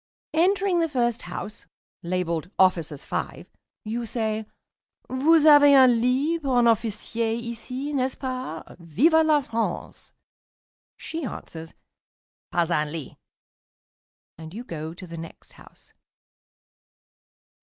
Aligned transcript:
Entering 0.33 0.79
the 0.79 0.89
first 0.89 1.21
house 1.21 1.67
(labeled 2.01 2.49
"Officers 2.57 3.05
5") 3.05 3.45
you 3.85 4.07
say, 4.07 4.47
"Vous 5.07 5.45
avez 5.45 5.75
un 5.77 6.01
lit 6.01 6.41
pour 6.41 6.57
un 6.57 6.65
Officier 6.67 7.37
ici, 7.37 7.93
n'est 7.93 8.09
ce 8.11 8.15
pas? 8.15 8.63
Vive 8.79 9.23
la 9.23 9.41
France!" 9.43 10.11
She 10.97 11.23
answers, 11.23 11.75
"Pas 12.51 12.71
un 12.71 12.91
lit," 12.91 13.15
and 14.39 14.55
you 14.55 14.63
go 14.63 14.95
to 14.95 15.05
the 15.05 15.17
next 15.17 15.53
house. 15.53 15.93